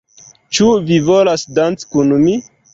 Ĉu 0.57 0.69
vi 0.87 0.97
volas 1.11 1.45
danci 1.61 1.93
kun 1.95 2.19
mi? 2.27 2.39